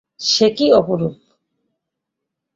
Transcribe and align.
সে 0.27 0.47
কী 0.57 0.67
অপরূপ! 0.79 1.15